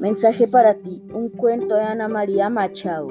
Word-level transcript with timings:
Mensaje 0.00 0.48
para 0.48 0.76
ti, 0.76 1.02
un 1.12 1.28
cuento 1.28 1.74
de 1.74 1.82
Ana 1.82 2.08
María 2.08 2.48
Machado. 2.48 3.08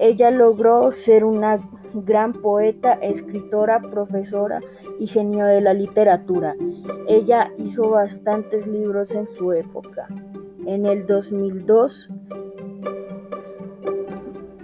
Ella 0.00 0.32
logró 0.32 0.90
ser 0.90 1.24
una 1.24 1.60
gran 1.94 2.32
poeta, 2.32 2.94
escritora, 2.94 3.80
profesora 3.80 4.60
y 4.98 5.06
genio 5.06 5.46
de 5.46 5.60
la 5.60 5.72
literatura. 5.72 6.56
Ella 7.06 7.52
hizo 7.58 7.90
bastantes 7.90 8.66
libros 8.66 9.14
en 9.14 9.28
su 9.28 9.52
época. 9.52 10.08
En 10.66 10.84
el 10.86 11.06
2002, 11.06 12.10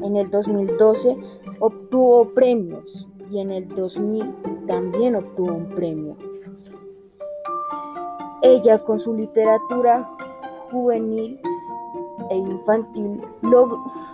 en 0.02 0.16
el 0.16 0.30
2012 0.32 1.16
obtuvo 1.60 2.30
premios 2.30 3.06
y 3.30 3.38
en 3.38 3.52
el 3.52 3.68
2000 3.68 4.66
también 4.66 5.14
obtuvo 5.14 5.54
un 5.54 5.68
premio. 5.68 6.16
Ella 8.42 8.80
con 8.80 8.98
su 8.98 9.14
literatura 9.14 10.10
juvenil 10.73 11.38
e 12.30 12.36
infantil 12.36 13.22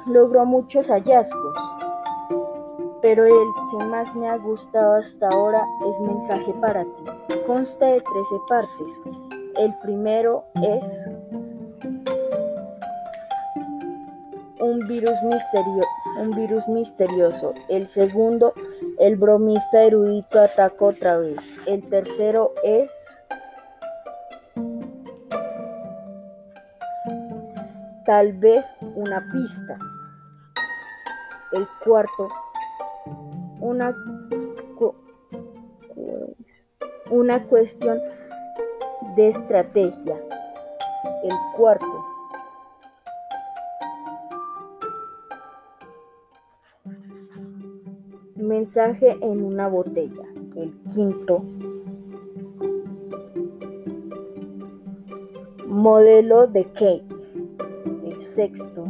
logró 0.07 0.45
muchos 0.45 0.89
hallazgos, 0.89 1.55
pero 3.01 3.25
el 3.25 3.49
que 3.71 3.85
más 3.85 4.15
me 4.15 4.29
ha 4.29 4.37
gustado 4.37 4.97
hasta 4.97 5.29
ahora 5.29 5.65
es 5.89 6.01
Mensaje 6.01 6.53
para 6.61 6.85
ti. 6.85 7.05
Consta 7.47 7.87
de 7.87 8.01
13 8.01 8.37
partes. 8.49 9.01
El 9.57 9.75
primero 9.81 10.45
es 10.63 11.07
un 14.61 14.87
virus, 14.87 15.15
un 16.21 16.31
virus 16.35 16.69
misterioso. 16.69 17.55
El 17.69 17.87
segundo, 17.87 18.53
el 18.99 19.17
bromista 19.17 19.83
erudito 19.83 20.41
ataca 20.41 20.85
otra 20.85 21.19
vez. 21.19 21.39
El 21.67 21.89
tercero 21.89 22.53
es 22.63 22.91
tal 28.09 28.33
vez 28.33 28.65
una 28.95 29.31
pista. 29.31 29.79
El 31.53 31.69
cuarto, 31.85 32.31
una, 33.61 33.95
una 37.11 37.45
cuestión 37.49 38.01
de 39.15 39.29
estrategia. 39.29 40.17
El 41.23 41.35
cuarto, 41.55 42.07
mensaje 48.37 49.19
en 49.21 49.45
una 49.45 49.69
botella. 49.69 50.25
El 50.57 50.73
quinto, 50.95 51.43
modelo 55.67 56.47
de 56.47 56.65
cake 56.73 57.08
sexto, 58.39 58.85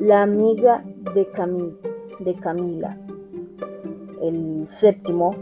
La 0.00 0.20
amiga 0.20 0.84
de, 1.14 1.26
de 2.18 2.34
Camila. 2.34 2.98
El 4.20 4.66
séptimo, 4.68 5.34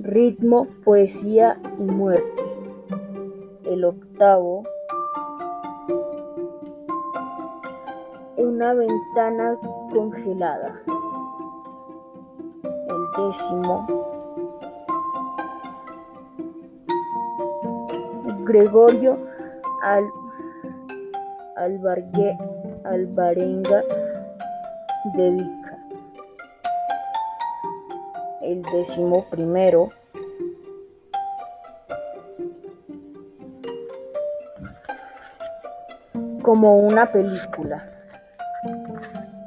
Ritmo, 0.00 0.66
poesía 0.84 1.60
y 1.78 1.82
muerte. 1.84 2.42
El 3.64 3.84
octavo, 3.84 4.64
Una 8.36 8.74
ventana 8.74 9.56
congelada. 9.92 10.82
El 12.64 13.28
décimo, 13.28 14.11
Gregorio 18.44 19.18
Al, 19.82 20.04
Albargue, 21.56 22.36
Alvarenga 22.84 23.82
dedica. 25.14 25.78
El 28.40 28.62
décimo 28.62 29.24
primero 29.30 29.90
como 36.42 36.80
una 36.80 37.10
película. 37.12 37.88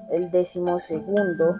El 0.10 0.32
décimo 0.32 0.80
segundo 0.80 1.58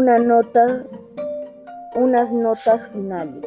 una 0.00 0.16
nota, 0.16 0.86
unas 1.94 2.32
notas 2.32 2.88
finales. 2.88 3.44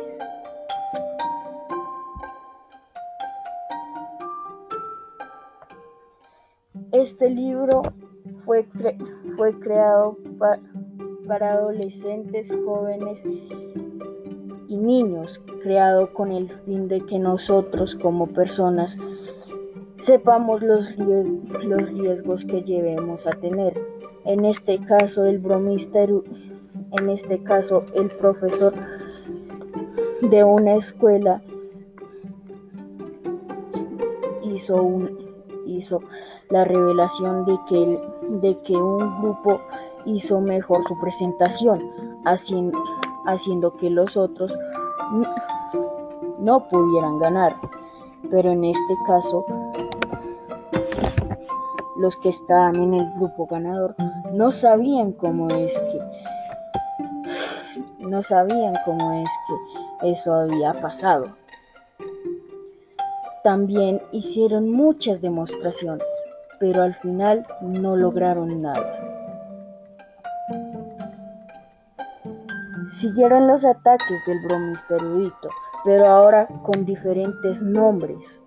Este 6.92 7.32
libro 7.32 7.82
fue, 8.46 8.68
fue 9.36 9.60
creado 9.62 10.16
para 11.28 11.54
adolescentes, 11.54 12.54
jóvenes 12.64 13.26
y 13.26 14.78
niños, 14.78 15.42
creado 15.64 16.14
con 16.14 16.32
el 16.32 16.52
fin 16.66 16.88
de 16.88 17.02
que 17.02 17.18
nosotros 17.18 17.96
como 17.96 18.28
personas 18.28 19.00
sepamos 19.98 20.62
los, 20.62 20.96
los 20.98 21.90
riesgos 21.90 22.46
que 22.46 22.62
llevemos 22.62 23.26
a 23.26 23.32
tener. 23.32 23.74
En 24.26 24.46
este 24.46 24.80
caso, 24.80 25.26
el 25.26 25.40
bromista, 25.40 26.06
en 26.94 27.10
este 27.10 27.42
caso, 27.44 27.84
el 27.96 28.10
profesor 28.10 28.74
de 30.22 30.44
una 30.44 30.76
escuela 30.76 31.42
hizo, 34.44 35.10
hizo 35.66 36.02
la 36.50 36.64
revelación 36.66 37.46
de 37.46 37.60
que, 37.68 38.02
de 38.42 38.58
que 38.60 38.74
un 38.74 39.22
grupo 39.22 39.60
hizo 40.06 40.40
mejor 40.40 40.84
su 40.88 41.00
presentación, 41.00 41.82
haciendo, 42.26 42.78
haciendo 43.26 43.76
que 43.76 43.90
los 43.90 44.16
otros 44.16 44.54
no 46.40 46.68
pudieran 46.70 47.18
ganar. 47.18 47.56
Pero 48.30 48.52
en 48.52 48.66
este 48.66 48.96
caso, 49.08 49.46
los 51.98 52.16
que 52.18 52.30
estaban 52.30 52.76
en 52.76 52.94
el 52.94 53.12
grupo 53.16 53.48
ganador 53.48 53.96
no 54.32 54.52
sabían 54.52 55.12
cómo 55.14 55.48
es 55.50 55.78
que 55.78 56.00
no 58.04 58.24
sabían 58.24 58.76
cómo 58.86 59.14
es 59.14 59.30
que 59.48 60.12
eso 60.12 60.34
había 60.34 60.74
pasado. 60.82 61.36
También 63.44 64.02
hicieron 64.12 64.72
muchas 64.72 65.22
demostraciones, 65.22 66.08
pero 66.60 66.82
al 66.82 66.96
final 66.96 67.46
no 67.62 67.98
lograron 67.98 68.62
nada. 68.62 69.00
Siguieron 72.90 73.48
los 73.48 73.66
ataques 73.66 74.26
del 74.26 74.40
bromista 74.46 74.96
erudito, 74.96 75.50
pero 75.84 76.06
ahora 76.06 76.48
con 76.62 76.86
diferentes 76.86 77.62
nombres. 77.62 78.40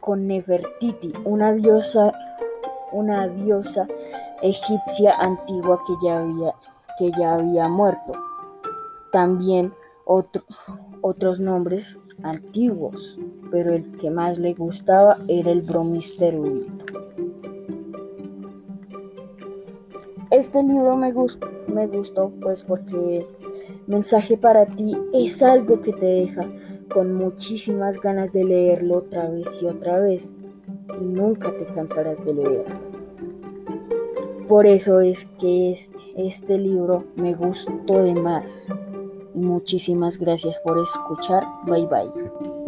Con 0.00 0.26
Nefertiti, 0.26 1.12
una 1.24 1.52
diosa, 1.52 2.12
una 2.92 3.26
diosa 3.26 3.86
egipcia 4.42 5.14
antigua 5.18 5.80
que 5.86 5.94
ya 6.04 6.18
había, 6.18 6.54
que 6.98 7.10
ya 7.18 7.34
había 7.34 7.68
muerto. 7.68 8.12
También 9.12 9.72
otros 10.04 11.38
nombres 11.38 12.00
antiguos, 12.24 13.18
pero 13.50 13.74
el 13.74 13.96
que 13.98 14.10
más 14.10 14.38
le 14.38 14.54
gustaba 14.54 15.18
era 15.28 15.52
el 15.52 15.62
bromista 15.62 16.26
Este 20.30 20.62
libro 20.62 20.96
me, 20.96 21.12
gustó, 21.12 21.48
me 21.68 21.86
gustó 21.86 22.32
pues 22.40 22.62
porque 22.62 23.26
Mensaje 23.86 24.36
para 24.36 24.64
ti 24.64 24.96
es 25.12 25.42
algo 25.42 25.82
que 25.82 25.92
te 25.92 26.06
deja 26.06 26.46
con 26.94 27.14
muchísimas 27.14 28.00
ganas 28.00 28.32
de 28.32 28.44
leerlo 28.44 28.98
otra 28.98 29.28
vez 29.28 29.46
y 29.60 29.66
otra 29.66 29.98
vez 29.98 30.34
y 31.00 31.04
nunca 31.04 31.50
te 31.50 31.66
cansarás 31.74 32.24
de 32.24 32.32
leerlo. 32.32 32.76
Por 34.46 34.66
eso 34.66 35.00
es 35.00 35.24
que 35.40 35.74
este 36.16 36.58
libro 36.58 37.04
me 37.16 37.34
gustó 37.34 38.04
de 38.04 38.14
más. 38.14 38.68
Muchísimas 39.34 40.18
gracias 40.18 40.58
por 40.60 40.78
escuchar. 40.78 41.44
Bye 41.66 41.86
bye. 41.86 42.61